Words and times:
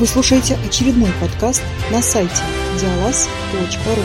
Вы 0.00 0.06
слушаете 0.06 0.58
очередной 0.66 1.10
подкаст 1.20 1.62
на 1.92 2.00
сайте 2.00 2.42
диалаз.ру. 2.80 4.00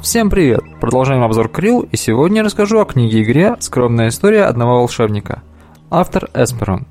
Всем 0.00 0.30
привет! 0.30 0.73
Продолжаем 0.84 1.22
обзор 1.22 1.48
Крил, 1.48 1.88
и 1.90 1.96
сегодня 1.96 2.36
я 2.36 2.42
расскажу 2.42 2.78
о 2.78 2.84
книге-игре 2.84 3.56
«Скромная 3.58 4.08
история 4.08 4.44
одного 4.44 4.80
волшебника». 4.80 5.42
Автор 5.88 6.28
Эсперон. 6.34 6.86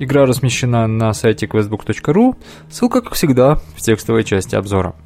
Игра 0.00 0.26
размещена 0.26 0.88
на 0.88 1.12
сайте 1.12 1.46
questbook.ru, 1.46 2.34
ссылка, 2.68 3.00
как 3.00 3.14
всегда, 3.14 3.60
в 3.76 3.82
текстовой 3.82 4.24
части 4.24 4.56
обзора. 4.56 4.96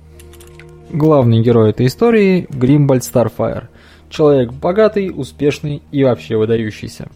Главный 0.89 1.43
герой 1.43 1.69
этой 1.69 1.85
истории– 1.85 2.47
Гримбальд 2.49 3.05
Старфайр. 3.05 3.69
Человек 4.09 4.55
богатый, 4.55 5.13
успешный 5.15 5.83
и 5.93 6.03
вообще 6.03 6.39
выдающийся. 6.39 7.11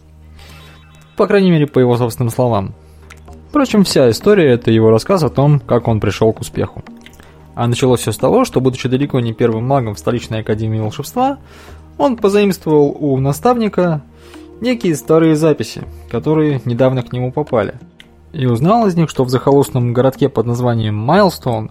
По 1.17 1.25
крайней 1.25 1.49
мере, 1.49 1.65
по 1.65 1.79
его 1.79 1.97
собственным 1.97 2.29
словам. 2.29 2.75
Впрочем, 3.49 3.83
вся 3.83 4.11
история– 4.11 4.51
это 4.51 4.69
его 4.69 4.91
рассказ 4.91 5.23
о 5.23 5.29
том, 5.29 5.59
как 5.59 5.87
он 5.87 5.99
пришел 5.99 6.31
к 6.33 6.41
успеху. 6.41 6.83
А 7.59 7.67
началось 7.67 7.99
все 7.99 8.13
с 8.13 8.17
того, 8.17 8.45
что, 8.45 8.61
будучи 8.61 8.87
далеко 8.87 9.19
не 9.19 9.33
первым 9.33 9.67
магом 9.67 9.93
в 9.93 9.99
столичной 9.99 10.39
академии 10.39 10.79
волшебства, 10.79 11.39
он 11.97 12.15
позаимствовал 12.15 12.95
у 12.97 13.17
наставника 13.17 14.01
некие 14.61 14.95
старые 14.95 15.35
записи, 15.35 15.83
которые 16.09 16.61
недавно 16.63 17.03
к 17.03 17.11
нему 17.11 17.33
попали. 17.33 17.73
И 18.31 18.45
узнал 18.45 18.87
из 18.87 18.95
них, 18.95 19.09
что 19.09 19.25
в 19.25 19.29
захолустном 19.29 19.91
городке 19.91 20.29
под 20.29 20.45
названием 20.45 20.95
Майлстоун 20.95 21.69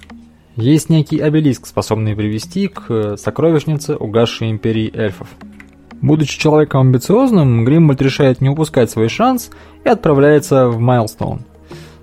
есть 0.57 0.91
некий 0.91 1.21
обелиск, 1.21 1.67
способный 1.67 2.15
привести 2.15 2.69
к 2.69 3.17
сокровищнице 3.17 3.97
угасшей 3.97 4.51
империи 4.51 4.95
эльфов. 4.95 5.29
Будучи 6.03 6.39
человеком 6.39 6.83
амбициозным, 6.83 7.65
Гримбольд 7.65 8.03
решает 8.03 8.43
не 8.43 8.51
упускать 8.51 8.91
свой 8.91 9.09
шанс 9.09 9.49
и 9.87 9.89
отправляется 9.89 10.69
в 10.69 10.79
Майлстоун. 10.81 11.47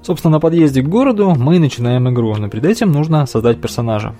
Собственно, 0.06 0.34
на 0.34 0.40
подъезде 0.40 0.84
к 0.84 0.88
городу 0.88 1.34
мы 1.36 1.58
начинаем 1.58 2.08
игру, 2.10 2.36
но 2.36 2.48
перед 2.48 2.66
этим 2.66 2.92
нужно 2.92 3.26
создать 3.26 3.60
персонажа. 3.60 4.14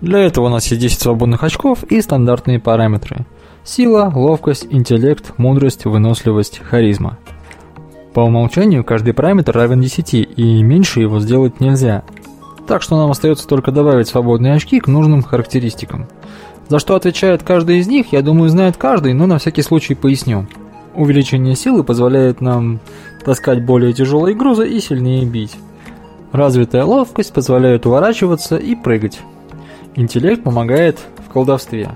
Для 0.00 0.20
этого 0.20 0.46
у 0.46 0.48
нас 0.48 0.64
есть 0.68 0.80
10 0.80 1.00
свободных 1.00 1.42
очков 1.42 1.82
и 1.82 2.00
стандартные 2.00 2.60
параметры. 2.60 3.26
Сила, 3.64 4.12
ловкость, 4.14 4.68
интеллект, 4.70 5.32
мудрость, 5.36 5.86
выносливость, 5.86 6.60
харизма. 6.60 7.18
По 8.12 8.20
умолчанию 8.20 8.84
каждый 8.84 9.12
параметр 9.12 9.56
равен 9.56 9.80
10, 9.80 10.14
и 10.14 10.62
меньше 10.62 11.00
его 11.00 11.18
сделать 11.18 11.58
нельзя. 11.58 12.04
Так 12.68 12.82
что 12.82 12.96
нам 12.96 13.10
остается 13.10 13.48
только 13.48 13.72
добавить 13.72 14.06
свободные 14.06 14.54
очки 14.54 14.78
к 14.78 14.86
нужным 14.86 15.24
характеристикам. 15.24 16.06
За 16.68 16.78
что 16.78 16.94
отвечает 16.94 17.42
каждый 17.42 17.78
из 17.78 17.88
них, 17.88 18.12
я 18.12 18.22
думаю, 18.22 18.50
знает 18.50 18.76
каждый, 18.76 19.14
но 19.14 19.26
на 19.26 19.38
всякий 19.38 19.62
случай 19.62 19.96
поясню. 19.96 20.46
Увеличение 20.94 21.56
силы 21.56 21.82
позволяет 21.82 22.40
нам 22.40 22.78
таскать 23.24 23.64
более 23.64 23.92
тяжелые 23.92 24.36
грузы 24.36 24.68
и 24.68 24.80
сильнее 24.80 25.24
бить. 25.24 25.56
Развитая 26.32 26.84
ловкость 26.84 27.32
позволяет 27.32 27.86
уворачиваться 27.86 28.56
и 28.56 28.74
прыгать. 28.74 29.20
Интеллект 29.94 30.42
помогает 30.42 30.98
в 31.26 31.32
колдовстве. 31.32 31.90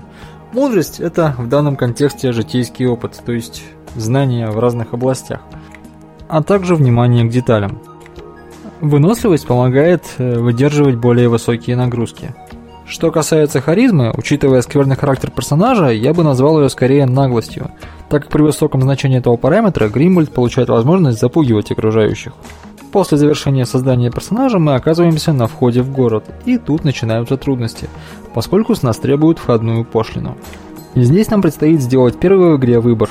Мудрость– 0.53 0.99
это 1.01 1.35
в 1.37 1.47
данном 1.47 1.75
контексте 1.75 2.31
житейский 2.31 2.87
опыт, 2.87 3.21
то 3.25 3.31
есть 3.31 3.63
знания 3.95 4.49
в 4.49 4.59
разных 4.59 4.93
областях, 4.93 5.41
а 6.27 6.41
также 6.41 6.75
внимание 6.75 7.25
к 7.25 7.31
деталям. 7.31 7.79
Выносливость 8.81 9.45
помогает 9.45 10.03
э, 10.17 10.39
выдерживать 10.39 10.95
более 10.95 11.27
высокие 11.27 11.75
нагрузки. 11.75 12.33
Что 12.85 13.11
касается 13.11 13.61
харизмы, 13.61 14.13
учитывая 14.17 14.61
скверный 14.61 14.95
характер 14.95 15.31
персонажа, 15.31 15.89
я 15.89 16.13
бы 16.13 16.23
назвал 16.23 16.61
ее 16.61 16.69
скорее 16.69 17.05
наглостью– 17.05 17.69
так 18.09 18.23
как 18.23 18.31
при 18.31 18.41
высоком 18.41 18.81
значении 18.81 19.19
этого 19.19 19.37
параметра 19.37 19.87
Гримбольд 19.87 20.31
получает 20.31 20.69
возможность 20.69 21.19
запугивать 21.19 21.71
окружающих. 21.71 22.33
После 22.91 23.19
завершения 23.19 23.65
создания 23.65 24.09
персонажа 24.09 24.57
мы 24.57 24.73
оказываемся 24.73 25.31
на 25.31 25.47
входе 25.47 25.83
в 25.83 25.91
город, 25.91 26.25
и 26.45 26.57
тут 26.57 26.83
начинаются 26.83 27.37
трудности, 27.37 27.87
поскольку 28.33 28.73
с 28.73 28.81
нас 28.81 28.97
требуют 28.97 29.37
входную 29.37 29.85
пошлину. 29.85 30.35
И 30.95 31.01
здесь 31.01 31.29
нам 31.29 31.43
предстоит 31.43 31.81
сделать 31.81 32.19
первый 32.19 32.55
в 32.55 32.57
игре 32.57 32.79
выбор. 32.79 33.09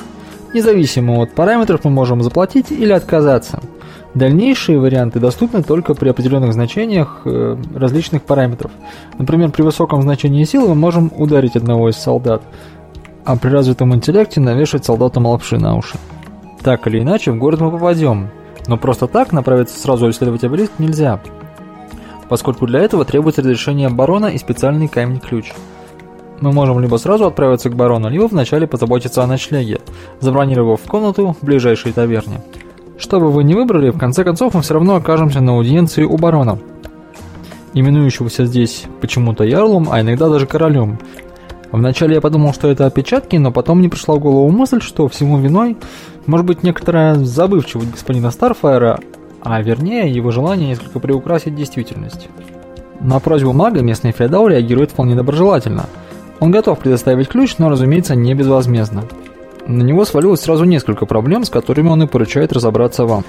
Независимо 0.53 1.21
от 1.21 1.33
параметров 1.33 1.81
мы 1.85 1.91
можем 1.91 2.23
заплатить 2.23 2.71
или 2.71 2.91
отказаться. 2.91 3.61
Дальнейшие 4.15 4.79
варианты 4.79 5.19
доступны 5.19 5.63
только 5.63 5.93
при 5.93 6.09
определенных 6.09 6.51
значениях 6.51 7.21
э, 7.25 7.55
различных 7.75 8.23
параметров. 8.23 8.71
Например, 9.17 9.51
при 9.51 9.61
высоком 9.61 10.01
значении 10.01 10.43
силы 10.43 10.69
мы 10.69 10.75
можем 10.75 11.11
ударить 11.15 11.55
одного 11.55 11.89
из 11.89 11.95
солдат, 11.95 12.41
а 13.29 13.35
при 13.35 13.49
развитом 13.49 13.93
интеллекте 13.93 14.41
навешать 14.41 14.85
солдатам 14.85 15.27
лапши 15.27 15.59
на 15.59 15.77
уши. 15.77 15.99
Так 16.63 16.87
или 16.87 16.99
иначе, 16.99 17.31
в 17.31 17.37
город 17.37 17.61
мы 17.61 17.69
попадем, 17.69 18.29
но 18.65 18.75
просто 18.75 19.05
так 19.05 19.31
направиться 19.31 19.79
сразу 19.79 20.09
исследовать 20.09 20.43
обелиск 20.43 20.71
нельзя, 20.79 21.19
поскольку 22.27 22.65
для 22.65 22.79
этого 22.79 23.05
требуется 23.05 23.41
разрешение 23.41 23.89
барона 23.89 24.25
и 24.25 24.39
специальный 24.39 24.87
камень-ключ. 24.87 25.53
Мы 26.39 26.51
можем 26.51 26.79
либо 26.79 26.95
сразу 26.95 27.27
отправиться 27.27 27.69
к 27.69 27.75
барону, 27.75 28.09
либо 28.09 28.23
вначале 28.23 28.65
позаботиться 28.65 29.21
о 29.21 29.27
ночлеге, 29.27 29.79
забронировав 30.19 30.81
комнату 30.87 31.35
в 31.39 31.45
ближайшей 31.45 31.91
таверне. 31.91 32.41
Что 32.97 33.19
бы 33.19 33.29
вы 33.29 33.43
ни 33.43 33.53
выбрали, 33.53 33.91
в 33.91 33.99
конце 33.99 34.23
концов 34.23 34.55
мы 34.55 34.63
все 34.63 34.73
равно 34.73 34.95
окажемся 34.95 35.39
на 35.39 35.51
аудиенции 35.51 36.03
у 36.03 36.17
барона, 36.17 36.57
именующегося 37.75 38.45
здесь 38.45 38.85
почему-то 39.01 39.43
ярлом, 39.43 39.87
а 39.91 40.01
иногда 40.01 40.29
даже 40.29 40.47
королем, 40.47 40.97
Вначале 41.71 42.15
я 42.15 42.21
подумал, 42.21 42.53
что 42.53 42.67
это 42.69 42.85
опечатки, 42.85 43.35
но 43.35 43.51
потом 43.51 43.79
мне 43.79 43.89
пришла 43.89 44.15
в 44.15 44.19
голову 44.19 44.49
мысль, 44.49 44.81
что 44.81 45.07
всему 45.07 45.37
виной 45.37 45.77
может 46.25 46.45
быть 46.45 46.63
некоторая 46.63 47.15
забывчивость 47.15 47.91
господина 47.91 48.31
Старфайра, 48.31 48.99
а 49.41 49.61
вернее 49.61 50.11
его 50.11 50.31
желание 50.31 50.69
несколько 50.69 50.99
приукрасить 50.99 51.55
действительность. 51.55 52.27
На 52.99 53.19
просьбу 53.19 53.53
мага 53.53 53.81
местный 53.81 54.11
феодал 54.11 54.47
реагирует 54.47 54.91
вполне 54.91 55.15
доброжелательно. 55.15 55.85
Он 56.39 56.51
готов 56.51 56.79
предоставить 56.79 57.29
ключ, 57.29 57.57
но, 57.57 57.69
разумеется, 57.69 58.15
не 58.15 58.33
безвозмездно. 58.33 59.03
На 59.67 59.83
него 59.83 60.03
свалилось 60.05 60.41
сразу 60.41 60.65
несколько 60.65 61.05
проблем, 61.05 61.43
с 61.43 61.49
которыми 61.49 61.89
он 61.89 62.03
и 62.03 62.07
поручает 62.07 62.51
разобраться 62.51 63.05
вам. 63.05 63.23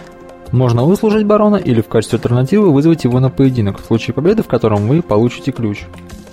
Можно 0.52 0.84
выслужить 0.84 1.26
барона 1.26 1.56
или 1.56 1.80
в 1.80 1.88
качестве 1.88 2.16
альтернативы 2.16 2.72
вызвать 2.72 3.04
его 3.04 3.20
на 3.20 3.30
поединок, 3.30 3.80
в 3.80 3.84
случае 3.84 4.14
победы 4.14 4.42
в 4.42 4.48
котором 4.48 4.88
вы 4.88 5.02
получите 5.02 5.52
ключ. 5.52 5.84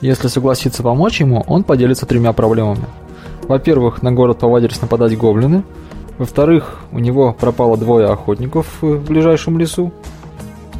Если 0.01 0.27
согласится 0.27 0.83
помочь 0.83 1.19
ему, 1.21 1.43
он 1.47 1.63
поделится 1.63 2.05
тремя 2.05 2.33
проблемами. 2.33 2.85
Во-первых, 3.47 4.01
на 4.03 4.11
город 4.11 4.39
повадились 4.39 4.81
нападать 4.81 5.17
гоблины. 5.17 5.63
Во-вторых, 6.17 6.79
у 6.91 6.99
него 6.99 7.33
пропало 7.33 7.77
двое 7.77 8.07
охотников 8.07 8.67
в 8.81 8.99
ближайшем 9.05 9.57
лесу, 9.57 9.91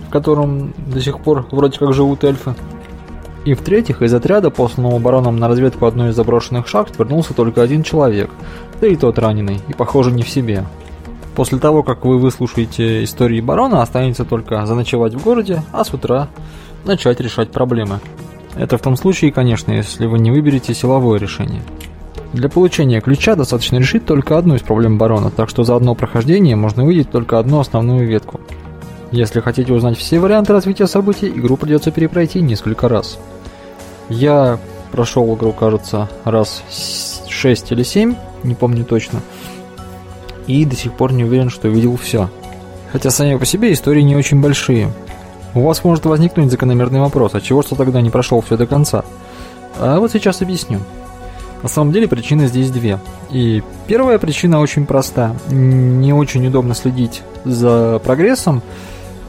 в 0.07 0.11
котором 0.11 0.73
до 0.77 1.01
сих 1.01 1.19
пор 1.19 1.47
вроде 1.51 1.79
как 1.79 1.94
живут 1.94 2.23
эльфы. 2.23 2.56
И 3.45 3.53
в-третьих, 3.53 4.01
из 4.01 4.13
отряда, 4.13 4.50
посланного 4.50 5.00
бароном 5.00 5.38
на 5.38 5.47
разведку 5.47 5.85
одной 5.85 6.09
из 6.09 6.16
заброшенных 6.16 6.67
шахт, 6.67 7.00
вернулся 7.00 7.33
только 7.33 7.61
один 7.61 7.81
человек, 7.81 8.29
да 8.81 8.88
и 8.88 8.95
тот 8.95 9.17
раненый, 9.17 9.61
и 9.67 9.73
похоже 9.73 10.11
не 10.11 10.23
в 10.23 10.29
себе. 10.29 10.66
После 11.35 11.57
того, 11.57 11.81
как 11.81 12.03
вы 12.03 12.17
выслушаете 12.17 13.03
истории 13.03 13.39
барона, 13.39 13.81
останется 13.81 14.25
только 14.25 14.66
заночевать 14.66 15.13
в 15.13 15.23
городе, 15.23 15.61
а 15.72 15.85
с 15.85 15.94
утра 15.94 16.27
начать 16.83 17.22
решать 17.22 17.51
проблемы. 17.51 18.00
Это 18.57 18.78
в 18.78 18.81
том 18.81 18.95
случае, 18.95 19.31
конечно, 19.31 19.72
если 19.72 20.06
вы 20.06 20.19
не 20.19 20.31
выберете 20.31 20.73
силовое 20.73 21.19
решение. 21.19 21.62
Для 22.34 22.50
получения 22.50 23.01
ключа 23.01 23.35
достаточно 23.35 23.77
решить 23.77 24.06
только 24.06 24.38
одну 24.38 24.56
из 24.56 24.62
проблем 24.62 24.98
барона, 24.98 25.31
так 25.31 25.50
что 25.50 25.63
за 25.63 25.75
одно 25.75 25.95
прохождение 25.95 26.56
можно 26.56 26.83
увидеть 26.83 27.12
только 27.12 27.39
одну 27.39 27.59
основную 27.59 28.07
ветку. 28.07 28.42
Если 29.12 29.39
хотите 29.39 29.71
узнать 29.71 29.98
все 29.98 30.19
варианты 30.19 30.54
развития 30.54 30.88
событий, 30.88 31.30
игру 31.30 31.56
придется 31.56 31.92
перепройти 31.92 32.42
несколько 32.42 32.89
раз. 32.89 33.18
Я 34.09 34.60
прошел 34.92 35.33
игру, 35.36 35.53
кажется, 35.53 36.10
раз 36.25 36.63
6 37.30 37.71
или 37.71 37.83
7, 37.83 38.15
не 38.44 38.56
помню 38.56 38.83
точно, 38.83 39.21
и 40.48 40.65
до 40.65 40.75
сих 40.75 40.94
пор 40.94 41.13
не 41.13 41.24
уверен, 41.24 41.50
что 41.50 41.68
видел 41.68 41.95
все. 41.98 42.30
Хотя 42.92 43.12
сами 43.12 43.38
по 43.38 43.45
себе 43.45 43.71
истории 43.71 44.01
не 44.01 44.15
очень 44.15 44.42
большие. 44.42 44.89
У 45.57 45.62
вас 45.62 45.83
может 45.83 46.06
возникнуть 46.06 46.51
закономерный 46.51 47.00
вопрос, 47.00 47.33
а 47.33 47.42
чего 47.42 47.63
что 47.63 47.74
тогда 47.74 48.00
не 48.00 48.12
прошел 48.12 48.42
все 48.42 48.57
до 48.57 48.68
конца? 48.68 49.04
А 49.80 50.00
вот 50.00 50.12
сейчас 50.12 50.44
объясню. 50.44 50.81
На 51.63 51.68
самом 51.68 51.92
деле 51.92 52.07
причины 52.07 52.45
здесь 52.45 52.69
две. 52.69 53.00
И 53.31 53.63
первая 53.88 54.19
причина 54.19 54.59
очень 54.59 54.86
проста. 54.86 55.36
Не 55.50 56.13
очень 56.13 56.45
удобно 56.45 56.75
следить 56.75 57.24
за 57.44 58.00
прогрессом, 58.04 58.62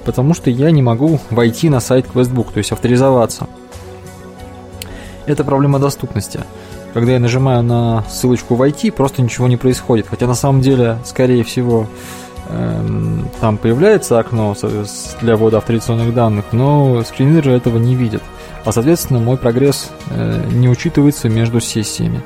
потому 0.05 0.35
что 0.35 0.51
я 0.51 0.71
не 0.71 0.83
могу 0.83 1.19
войти 1.31 1.71
на 1.71 1.81
сайт 1.81 2.05
Questbook, 2.13 2.53
то 2.53 2.59
есть 2.59 2.73
авторизоваться. 2.73 3.47
Это 5.25 5.45
проблема 5.45 5.79
доступности. 5.79 6.41
когда 6.93 7.13
я 7.13 7.21
нажимаю 7.21 7.63
на 7.63 8.05
ссылочку 8.11 8.55
«Войти», 8.55 8.91
просто 8.91 9.23
ничего 9.23 9.47
не 9.47 9.57
происходит. 9.57 10.09
Хотя 10.09 10.27
на 10.27 10.35
самом 10.35 10.61
деле, 10.61 10.99
скорее 11.05 11.45
всего, 11.45 11.87
там 13.41 13.59
появляется 13.59 14.19
окно 14.19 14.56
для 15.21 15.37
ввода 15.37 15.59
авторизационных 15.59 16.15
данных, 16.15 16.47
но 16.53 17.03
скринридеры 17.03 17.53
этого 17.53 17.79
не 17.79 17.95
видят. 17.95 18.23
А 18.65 18.73
соответственно 18.73 19.21
мой 19.21 19.37
прогресс 19.37 19.91
э, 20.11 20.45
не 20.50 20.69
учитывается 20.69 21.29
между 21.29 21.61
сессиями. 21.61 22.23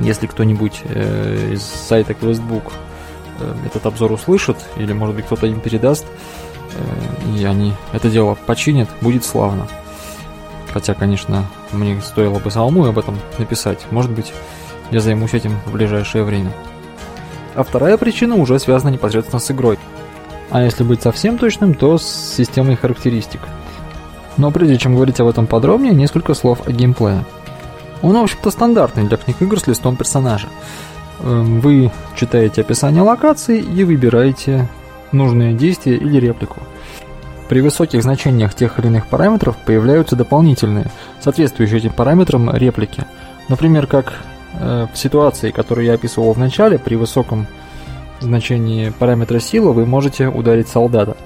Если 0.00 0.26
кто-нибудь 0.26 0.82
э, 0.84 1.52
из 1.52 1.62
сайта 1.62 2.12
Questbook 2.12 2.72
э, 3.40 3.54
этот 3.64 3.86
обзор 3.86 4.12
услышит, 4.12 4.56
или 4.76 4.92
может 4.92 5.16
быть 5.16 5.26
кто-то 5.26 5.46
им 5.46 5.60
передаст, 5.60 6.06
и 7.34 7.44
они 7.44 7.72
это 7.92 8.10
дело 8.10 8.36
починят, 8.46 8.88
будет 9.00 9.24
славно. 9.24 9.66
Хотя, 10.74 10.92
конечно, 10.92 11.46
мне 11.72 11.98
стоило 12.02 12.38
бы 12.38 12.50
самому 12.50 12.84
об 12.84 12.98
этом 12.98 13.18
написать. 13.38 13.86
Может 13.90 14.10
быть, 14.10 14.34
я 14.90 15.00
займусь 15.00 15.32
этим 15.32 15.58
в 15.64 15.72
ближайшее 15.72 16.22
время. 16.24 16.52
А 17.56 17.62
вторая 17.62 17.96
причина 17.96 18.36
уже 18.36 18.58
связана 18.58 18.90
непосредственно 18.90 19.40
с 19.40 19.50
игрой. 19.50 19.78
А 20.50 20.62
если 20.62 20.84
быть 20.84 21.02
совсем 21.02 21.38
точным, 21.38 21.74
то 21.74 21.98
с 21.98 22.04
системой 22.36 22.76
характеристик. 22.76 23.40
Но 24.36 24.50
прежде 24.50 24.76
чем 24.76 24.94
говорить 24.94 25.18
об 25.20 25.28
этом 25.28 25.46
подробнее, 25.46 25.94
несколько 25.94 26.34
слов 26.34 26.66
о 26.66 26.70
геймплее. 26.70 27.24
Он, 28.02 28.12
в 28.12 28.22
общем-то, 28.22 28.50
стандартный 28.50 29.04
для 29.04 29.16
книг 29.16 29.40
игр 29.40 29.58
с 29.58 29.66
листом 29.66 29.96
персонажа. 29.96 30.48
Эм, 31.20 31.60
вы 31.60 31.90
читаете 32.14 32.60
описание 32.60 33.02
локации 33.02 33.58
и 33.58 33.84
выбираете 33.84 34.68
нужное 35.12 35.54
действие 35.54 35.96
или 35.96 36.20
реплику. 36.20 36.60
При 37.48 37.62
высоких 37.62 38.02
значениях 38.02 38.54
тех 38.54 38.78
или 38.78 38.88
иных 38.88 39.06
параметров 39.06 39.56
появляются 39.64 40.14
дополнительные, 40.14 40.90
соответствующие 41.20 41.78
этим 41.78 41.92
параметрам 41.92 42.54
реплики. 42.54 43.06
Например, 43.48 43.86
как 43.86 44.12
в 44.54 44.90
ситуации, 44.94 45.50
которую 45.50 45.86
я 45.86 45.94
описывал 45.94 46.32
в 46.32 46.38
начале, 46.38 46.78
при 46.78 46.96
высоком 46.96 47.46
значении 48.20 48.90
параметра 48.90 49.38
сила 49.38 49.72
вы 49.72 49.86
можете 49.86 50.28
ударить 50.28 50.68
солдата. 50.68 51.16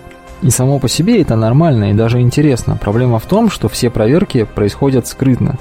И 0.42 0.50
само 0.50 0.78
по 0.78 0.88
себе 0.88 1.20
это 1.20 1.36
нормально 1.36 1.90
и 1.90 1.94
даже 1.94 2.20
интересно. 2.20 2.76
Проблема 2.76 3.18
в 3.18 3.26
том, 3.26 3.50
что 3.50 3.68
все 3.68 3.90
проверки 3.90 4.44
происходят 4.44 5.06
скрытно. 5.06 5.56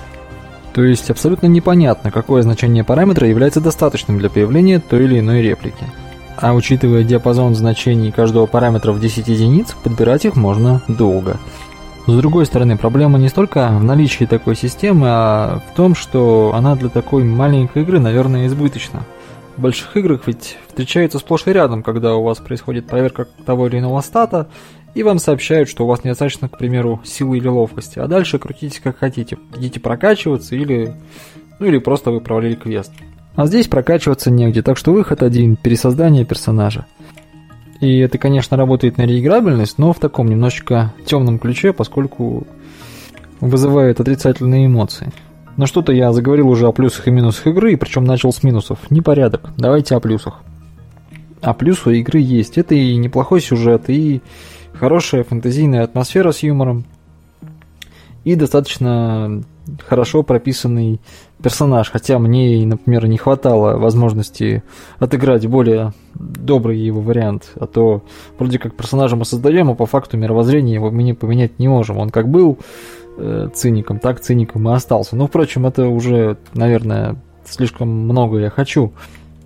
То 0.73 0.83
есть 0.83 1.09
абсолютно 1.09 1.47
непонятно, 1.47 2.11
какое 2.11 2.41
значение 2.41 2.83
параметра 2.83 3.27
является 3.27 3.59
достаточным 3.59 4.19
для 4.19 4.29
появления 4.29 4.79
той 4.79 5.03
или 5.03 5.19
иной 5.19 5.41
реплики. 5.41 5.85
А 6.37 6.53
учитывая 6.53 7.03
диапазон 7.03 7.55
значений 7.55 8.11
каждого 8.11 8.45
параметра 8.45 8.93
в 8.93 8.99
10 8.99 9.27
единиц, 9.27 9.75
подбирать 9.83 10.23
их 10.25 10.37
можно 10.37 10.81
долго. 10.87 11.37
С 12.09 12.17
другой 12.21 12.47
стороны, 12.47 12.75
проблема 12.75 13.19
не 13.19 13.29
столько 13.29 13.69
в 13.69 13.83
наличии 13.83 14.25
такой 14.25 14.55
системы, 14.55 15.07
а 15.09 15.61
в 15.71 15.75
том, 15.75 15.93
что 15.93 16.53
она 16.55 16.75
для 16.75 16.89
такой 16.89 17.23
маленькой 17.23 17.83
игры, 17.83 17.99
наверное, 17.99 18.47
избыточна. 18.47 19.03
В 19.55 19.61
больших 19.61 19.95
играх 19.95 20.21
ведь 20.25 20.57
встречается 20.67 21.19
сплошь 21.19 21.43
и 21.45 21.53
рядом, 21.53 21.83
когда 21.83 22.15
у 22.15 22.23
вас 22.23 22.39
происходит 22.39 22.87
проверка 22.87 23.27
того 23.45 23.67
или 23.67 23.77
иного 23.77 24.01
стата, 24.01 24.47
и 24.95 25.03
вам 25.03 25.19
сообщают, 25.19 25.69
что 25.69 25.83
у 25.83 25.87
вас 25.87 26.03
недостаточно, 26.03 26.49
к 26.49 26.57
примеру, 26.57 26.99
силы 27.05 27.37
или 27.37 27.47
ловкости, 27.47 27.99
а 27.99 28.07
дальше 28.07 28.39
крутитесь 28.39 28.79
как 28.79 28.97
хотите, 28.97 29.37
идите 29.55 29.79
прокачиваться 29.79 30.55
или, 30.55 30.95
ну 31.59 31.67
или 31.67 31.77
просто 31.77 32.09
вы 32.09 32.21
провалили 32.21 32.55
квест. 32.55 32.91
А 33.35 33.45
здесь 33.45 33.67
прокачиваться 33.67 34.31
негде, 34.31 34.63
так 34.63 34.77
что 34.77 34.93
выход 34.93 35.21
один– 35.21 35.55
пересоздание 35.61 36.25
персонажа. 36.25 36.87
И 37.81 37.99
это, 37.99 38.17
конечно, 38.17 38.57
работает 38.57 38.97
на 38.97 39.03
реиграбельность, 39.03 39.77
но 39.77 39.93
в 39.93 39.99
таком 39.99 40.27
немножечко 40.27 40.93
темном 41.05 41.39
ключе, 41.39 41.71
поскольку 41.71 42.45
вызывает 43.39 43.99
отрицательные 43.99 44.65
эмоции. 44.65 45.11
Но 45.55 45.65
что-то 45.65 45.91
я 45.91 46.11
заговорил 46.11 46.49
уже 46.49 46.67
о 46.67 46.71
плюсах 46.71 47.07
и 47.07 47.11
минусах 47.11 47.47
игры, 47.47 47.73
и 47.73 47.75
причем 47.77 48.03
начал 48.03 48.31
с 48.33 48.43
минусов. 48.43 48.79
Непорядок. 48.89 49.51
Давайте 49.57 49.95
о 49.95 49.99
плюсах. 49.99 50.41
А 51.41 51.53
плюс 51.53 51.85
у 51.85 51.91
игры 51.91 52.19
есть. 52.19 52.57
Это 52.57 52.75
и 52.75 52.95
неплохой 52.97 53.39
сюжет, 53.41 53.89
и 53.89 54.21
хорошая 54.73 55.23
фэнтезийная 55.23 55.83
атмосфера 55.83 56.31
с 56.31 56.43
юмором, 56.43 56.85
и 58.23 58.35
достаточно 58.35 59.43
хорошо 59.85 60.23
прописанный 60.23 60.99
персонаж, 61.41 61.89
хотя 61.89 62.19
мне, 62.19 62.65
например, 62.65 63.07
не 63.07 63.17
хватало 63.17 63.77
возможности 63.77 64.63
отыграть 64.97 65.47
более 65.47 65.93
добрый 66.15 66.77
его 66.77 67.01
вариант, 67.01 67.51
а 67.55 67.65
то 67.65 68.03
вроде 68.37 68.59
как 68.59 68.75
персонажа 68.75 69.15
мы 69.15 69.25
создаем, 69.25 69.69
а 69.69 69.75
по 69.75 69.85
факту 69.85 70.17
мировоззрения 70.17 70.73
его 70.73 70.91
мы 70.91 71.03
не 71.03 71.13
поменять 71.13 71.59
не 71.59 71.67
можем. 71.67 71.97
Он 71.97 72.09
как 72.09 72.29
был 72.29 72.59
э, 73.17 73.49
циником, 73.53 73.99
так 73.99 74.19
циником 74.19 74.67
и 74.69 74.73
остался. 74.73 75.15
Но, 75.15 75.27
впрочем, 75.27 75.65
это 75.65 75.87
уже, 75.87 76.37
наверное, 76.53 77.21
слишком 77.45 77.89
много 77.89 78.39
я 78.39 78.49
хочу. 78.49 78.93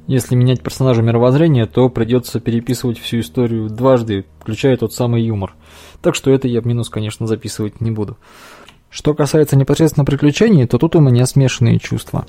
Если 0.06 0.36
менять 0.36 0.62
персонажа 0.62 1.02
мировоззрения, 1.02 1.66
то 1.66 1.88
придется 1.88 2.42
переписывать 2.42 3.00
всю 3.00 3.22
историю 3.22 3.70
дважды, 3.70 4.26
включая 4.40 4.76
тот 4.76 4.94
самый 4.94 5.24
юмор. 5.24 5.56
Так 6.02 6.16
что 6.16 6.32
это 6.32 6.50
я 6.50 6.60
в 6.60 6.66
минус, 6.66 6.90
конечно, 6.90 7.26
записывать 7.26 7.80
не 7.80 7.90
буду. 7.90 8.18
Что 8.94 9.16
касается 9.16 9.56
непосредственно 9.56 10.06
приключений, 10.06 10.68
то 10.68 10.78
тут 10.78 10.96
у 10.96 11.00
меня 11.00 11.26
смешанные 11.26 11.80
чувства. 11.80 12.26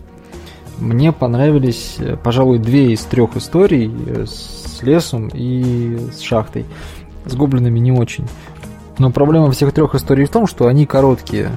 Мне 0.78 1.12
понравились, 1.12 1.96
э, 1.98 2.16
пожалуй, 2.16 2.58
две 2.58 2.92
из 2.92 3.02
трех 3.02 3.36
историй 3.36 3.92
э, 4.06 4.24
с 4.24 4.82
лесом 4.82 5.28
и 5.28 5.98
с 6.10 6.20
шахтой. 6.20 6.64
С 7.26 7.34
гоблинами 7.34 7.78
не 7.80 7.92
очень. 7.92 8.26
Но 8.96 9.10
проблема 9.10 9.50
всех 9.50 9.74
трех 9.74 9.94
историй 9.94 10.24
в 10.24 10.30
том, 10.30 10.46
что 10.46 10.66
они 10.66 10.86
короткие. 10.86 11.50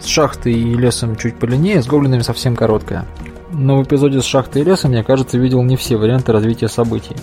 С 0.00 0.06
шахтой 0.06 0.54
и 0.54 0.74
лесом 0.74 1.16
чуть 1.16 1.36
подлиннее, 1.36 1.82
с 1.82 1.86
гоблинами 1.86 2.22
совсем 2.22 2.56
короткая. 2.56 3.04
Но 3.52 3.76
в 3.76 3.82
эпизоде 3.82 4.22
с 4.22 4.24
шахтой 4.24 4.62
и 4.62 4.64
лесом 4.64 4.92
я, 4.92 5.04
кажется, 5.04 5.36
видел 5.36 5.62
не 5.64 5.76
все 5.76 5.98
варианты 5.98 6.32
развития 6.32 6.68
событий. 6.68 7.16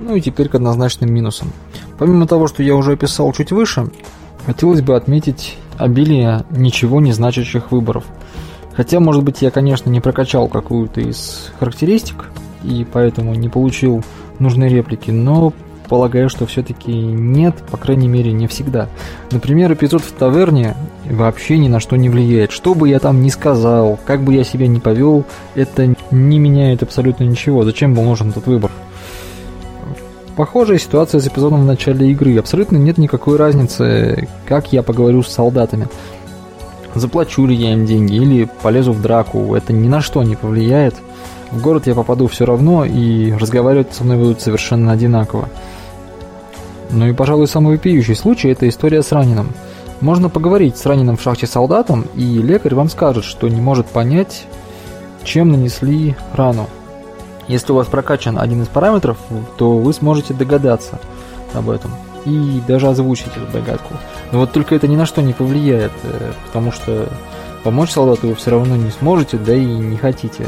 Ну 0.00 0.14
и 0.14 0.20
теперь 0.20 0.48
к 0.48 0.54
однозначным 0.54 1.12
минусам. 1.12 1.50
Помимо 1.98 2.28
того, 2.28 2.46
что 2.46 2.62
я 2.62 2.76
уже 2.76 2.92
описал 2.92 3.32
чуть 3.32 3.50
выше, 3.50 3.88
хотелось 4.46 4.80
бы 4.80 4.94
отметить 4.94 5.56
обилие 5.78 6.44
ничего 6.50 7.00
не 7.00 7.12
значащих 7.12 7.72
выборов. 7.72 8.04
Хотя, 8.74 9.00
может 9.00 9.24
быть, 9.24 9.40
я, 9.42 9.50
конечно, 9.50 9.88
не 9.88 10.00
прокачал 10.00 10.48
какую-то 10.48 11.00
из 11.00 11.50
характеристик, 11.58 12.30
и 12.62 12.86
поэтому 12.90 13.34
не 13.34 13.48
получил 13.48 14.04
нужной 14.38 14.68
реплики, 14.68 15.10
но 15.10 15.52
полагаю, 15.88 16.28
что 16.28 16.46
все-таки 16.46 16.92
нет, 16.92 17.54
по 17.70 17.76
крайней 17.76 18.08
мере, 18.08 18.32
не 18.32 18.46
всегда. 18.46 18.88
Например, 19.30 19.72
эпизод 19.72 20.02
в 20.02 20.12
таверне 20.12 20.76
вообще 21.08 21.58
ни 21.58 21.68
на 21.68 21.80
что 21.80 21.96
не 21.96 22.08
влияет. 22.08 22.50
Что 22.50 22.74
бы 22.74 22.88
я 22.88 22.98
там 22.98 23.22
ни 23.22 23.28
сказал, 23.28 23.98
как 24.04 24.22
бы 24.22 24.34
я 24.34 24.44
себя 24.44 24.66
ни 24.66 24.78
повел, 24.78 25.24
это 25.54 25.94
не 26.10 26.38
меняет 26.38 26.82
абсолютно 26.82 27.24
ничего. 27.24 27.64
Зачем 27.64 27.94
был 27.94 28.02
нужен 28.02 28.30
этот 28.30 28.46
выбор? 28.46 28.70
Похожая 30.36 30.78
ситуация 30.78 31.18
с 31.18 31.26
эпизодом 31.26 31.62
в 31.62 31.66
начале 31.66 32.10
игры. 32.10 32.38
Абсолютно 32.38 32.76
нет 32.76 32.98
никакой 32.98 33.38
разницы, 33.38 34.28
как 34.44 34.70
я 34.70 34.82
поговорю 34.82 35.22
с 35.22 35.32
солдатами. 35.32 35.88
Заплачу 36.94 37.46
ли 37.46 37.54
я 37.54 37.72
им 37.72 37.86
деньги 37.86 38.16
или 38.16 38.48
полезу 38.62 38.92
в 38.92 39.00
драку, 39.00 39.54
это 39.54 39.72
ни 39.72 39.88
на 39.88 40.02
что 40.02 40.22
не 40.22 40.36
повлияет. 40.36 40.94
В 41.50 41.62
город 41.62 41.86
я 41.86 41.94
попаду 41.94 42.26
все 42.26 42.44
равно, 42.44 42.84
и 42.84 43.32
разговаривать 43.32 43.94
со 43.94 44.04
мной 44.04 44.18
будут 44.18 44.42
совершенно 44.42 44.92
одинаково. 44.92 45.48
Ну 46.90 47.06
и, 47.06 47.14
пожалуй, 47.14 47.46
самый 47.46 47.76
вопиющий 47.76 48.14
случай– 48.14 48.48
это 48.50 48.68
история 48.68 49.02
с 49.02 49.12
раненым. 49.12 49.52
Можно 50.02 50.28
поговорить 50.28 50.76
с 50.76 50.84
раненым 50.84 51.16
в 51.16 51.22
шахте 51.22 51.46
солдатом, 51.46 52.04
и 52.14 52.24
лекарь 52.42 52.74
вам 52.74 52.90
скажет, 52.90 53.24
что 53.24 53.48
не 53.48 53.62
может 53.62 53.86
понять, 53.86 54.44
чем 55.24 55.50
нанесли 55.50 56.14
рану. 56.34 56.68
Если 57.48 57.72
у 57.72 57.76
вас 57.76 57.86
прокачан 57.86 58.38
один 58.38 58.62
из 58.62 58.68
параметров, 58.68 59.18
то 59.56 59.78
вы 59.78 59.92
сможете 59.92 60.34
догадаться 60.34 60.98
об 61.54 61.70
этом 61.70 61.92
и 62.24 62.60
даже 62.66 62.88
озвучить 62.88 63.36
эту 63.36 63.50
догадку. 63.52 63.94
Но 64.32 64.40
вот 64.40 64.52
только 64.52 64.74
это 64.74 64.88
ни 64.88 64.96
на 64.96 65.06
что 65.06 65.22
не 65.22 65.32
повлияет, 65.32 65.92
э, 66.02 66.32
потому 66.46 66.72
что 66.72 67.08
помочь 67.62 67.90
солдату 67.90 68.28
вы 68.28 68.34
все 68.34 68.50
равно 68.50 68.76
не 68.76 68.90
сможете, 68.90 69.38
да 69.38 69.54
и 69.54 69.64
не 69.64 69.96
хотите. 69.96 70.46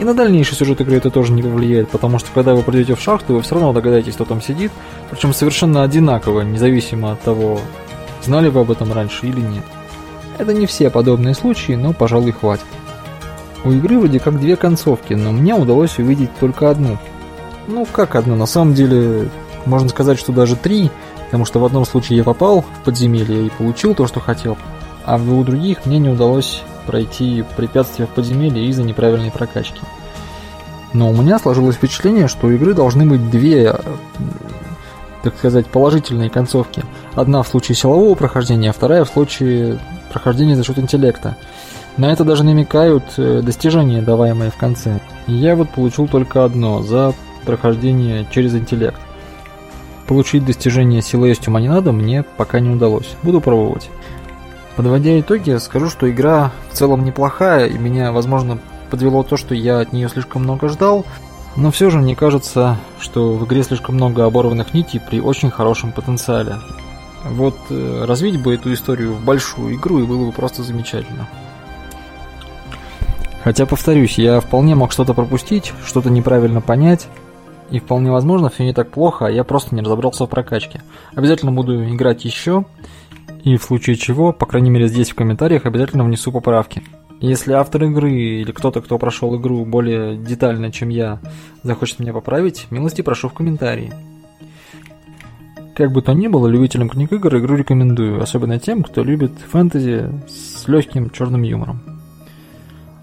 И 0.00 0.04
на 0.04 0.14
дальнейший 0.14 0.56
сюжет 0.56 0.80
игры 0.80 0.96
это 0.96 1.10
тоже 1.10 1.32
не 1.32 1.42
повлияет, 1.42 1.88
потому 1.88 2.18
что 2.18 2.28
когда 2.34 2.54
вы 2.54 2.62
придете 2.62 2.96
в 2.96 3.00
шахту, 3.00 3.34
вы 3.34 3.42
все 3.42 3.54
равно 3.54 3.72
догадаетесь, 3.72 4.14
кто 4.14 4.24
там 4.24 4.42
сидит, 4.42 4.72
причем 5.10 5.32
совершенно 5.32 5.84
одинаково, 5.84 6.42
независимо 6.42 7.12
от 7.12 7.22
того, 7.22 7.60
знали 8.22 8.48
вы 8.48 8.60
об 8.60 8.70
этом 8.70 8.92
раньше 8.92 9.26
или 9.26 9.40
нет. 9.40 9.64
Это 10.38 10.52
не 10.52 10.66
все 10.66 10.90
подобные 10.90 11.34
случаи, 11.34 11.72
но, 11.72 11.94
пожалуй, 11.94 12.32
хватит. 12.32 12.66
У 13.66 13.72
игры 13.72 13.98
вроде 13.98 14.20
как 14.20 14.38
две 14.38 14.54
концовки, 14.54 15.14
но 15.14 15.32
мне 15.32 15.52
удалось 15.52 15.98
увидеть 15.98 16.30
только 16.38 16.70
одну. 16.70 16.98
Ну, 17.66 17.84
как 17.84 18.14
одну? 18.14 18.36
На 18.36 18.46
самом 18.46 18.74
деле, 18.74 19.28
можно 19.64 19.88
сказать, 19.88 20.20
что 20.20 20.30
даже 20.30 20.54
три, 20.54 20.88
потому 21.24 21.44
что 21.44 21.58
в 21.58 21.64
одном 21.64 21.84
случае 21.84 22.18
я 22.18 22.22
попал 22.22 22.60
в 22.62 22.84
подземелье 22.84 23.46
и 23.46 23.50
получил 23.50 23.96
то, 23.96 24.06
что 24.06 24.20
хотел, 24.20 24.56
а 25.04 25.18
в 25.18 25.24
двух 25.24 25.46
других 25.46 25.84
мне 25.84 25.98
не 25.98 26.08
удалось 26.08 26.62
пройти 26.86 27.44
препятствия 27.56 28.06
в 28.06 28.10
подземелье 28.10 28.66
из-за 28.66 28.84
неправильной 28.84 29.32
прокачки. 29.32 29.80
Но 30.92 31.10
у 31.10 31.20
меня 31.20 31.40
сложилось 31.40 31.74
впечатление, 31.74 32.28
что 32.28 32.46
у 32.46 32.50
игры 32.52 32.72
должны 32.72 33.04
быть 33.04 33.30
две, 33.30 33.74
так 35.24 35.36
сказать, 35.36 35.66
положительные 35.66 36.30
концовки. 36.30 36.84
Одна 37.16 37.42
в 37.42 37.48
случае 37.48 37.74
силового 37.74 38.14
прохождения, 38.14 38.70
а 38.70 38.72
вторая 38.72 39.04
в 39.04 39.08
случае 39.08 39.80
прохождения 40.12 40.54
за 40.54 40.62
счет 40.62 40.78
интеллекта. 40.78 41.36
На 41.96 42.12
это 42.12 42.24
даже 42.24 42.44
намекают 42.44 43.04
э, 43.16 43.40
достижения, 43.42 44.02
даваемые 44.02 44.50
в 44.50 44.56
конце. 44.56 45.00
Я 45.26 45.56
вот 45.56 45.70
получил 45.70 46.06
только 46.08 46.44
одно 46.44 46.82
за 46.82 47.14
прохождение 47.46 48.26
через 48.30 48.54
интеллект. 48.54 49.00
Получить 50.06 50.44
достижение 50.44 51.00
силы 51.00 51.28
есть 51.28 51.48
ума 51.48 51.60
не 51.60 51.68
надо, 51.68 51.92
мне 51.92 52.22
пока 52.22 52.60
не 52.60 52.70
удалось. 52.70 53.16
Буду 53.22 53.40
пробовать. 53.40 53.88
Подводя 54.76 55.18
итоги, 55.18 55.56
скажу, 55.56 55.88
что 55.88 56.10
игра 56.10 56.52
в 56.70 56.74
целом 56.74 57.02
неплохая, 57.02 57.66
и 57.66 57.78
меня, 57.78 58.12
возможно, 58.12 58.58
подвело 58.90 59.22
то, 59.22 59.38
что 59.38 59.54
я 59.54 59.80
от 59.80 59.92
нее 59.94 60.08
слишком 60.10 60.42
много 60.42 60.68
ждал, 60.68 61.06
но 61.56 61.70
все 61.70 61.88
же 61.88 61.98
мне 61.98 62.14
кажется, 62.14 62.76
что 63.00 63.32
в 63.32 63.46
игре 63.46 63.62
слишком 63.62 63.94
много 63.94 64.26
оборванных 64.26 64.74
нитей 64.74 65.00
при 65.00 65.20
очень 65.20 65.50
хорошем 65.50 65.92
потенциале. 65.92 66.56
Вот 67.24 67.56
э, 67.70 68.04
развить 68.06 68.40
бы 68.40 68.54
эту 68.54 68.72
историю 68.74 69.14
в 69.14 69.24
большую 69.24 69.76
игру 69.76 69.98
и 69.98 70.06
было 70.06 70.26
бы 70.26 70.32
просто 70.32 70.62
замечательно. 70.62 71.26
Хотя, 73.46 73.64
повторюсь, 73.64 74.18
я 74.18 74.40
вполне 74.40 74.74
мог 74.74 74.90
что-то 74.90 75.14
пропустить, 75.14 75.72
что-то 75.84 76.10
неправильно 76.10 76.60
понять, 76.60 77.06
и 77.70 77.78
вполне 77.78 78.10
возможно, 78.10 78.50
все 78.50 78.64
не 78.64 78.72
так 78.72 78.90
плохо, 78.90 79.28
а 79.28 79.30
я 79.30 79.44
просто 79.44 79.72
не 79.72 79.82
разобрался 79.82 80.26
в 80.26 80.28
прокачке. 80.28 80.82
Обязательно 81.14 81.52
буду 81.52 81.88
играть 81.94 82.24
еще, 82.24 82.64
и 83.44 83.56
в 83.56 83.62
случае 83.62 83.94
чего, 83.94 84.32
по 84.32 84.46
крайней 84.46 84.70
мере 84.70 84.88
здесь 84.88 85.10
в 85.10 85.14
комментариях, 85.14 85.64
обязательно 85.64 86.02
внесу 86.02 86.32
поправки. 86.32 86.82
Если 87.20 87.52
автор 87.52 87.84
игры 87.84 88.10
или 88.10 88.50
кто-то, 88.50 88.80
кто 88.80 88.98
прошел 88.98 89.36
игру 89.36 89.64
более 89.64 90.16
детально, 90.16 90.72
чем 90.72 90.88
я, 90.88 91.20
захочет 91.62 92.00
меня 92.00 92.12
поправить, 92.12 92.66
милости 92.70 93.02
прошу 93.02 93.28
в 93.28 93.34
комментарии. 93.34 93.92
Как 95.76 95.92
бы 95.92 96.02
то 96.02 96.14
ни 96.14 96.26
было, 96.26 96.48
любителям 96.48 96.88
книг 96.88 97.12
игр 97.12 97.36
игру 97.36 97.54
рекомендую, 97.54 98.20
особенно 98.20 98.58
тем, 98.58 98.82
кто 98.82 99.04
любит 99.04 99.30
фэнтези 99.52 100.10
с 100.26 100.66
легким 100.66 101.10
черным 101.10 101.44
юмором. 101.44 101.95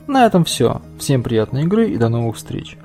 На 0.07 0.25
этом 0.25 0.43
все. 0.43 0.81
Всем 1.00 1.24
приятной 1.24 1.63
игры 1.63 1.89
и 1.89 1.98
до 1.98 2.10
новых 2.10 2.36
встреч. 2.36 2.77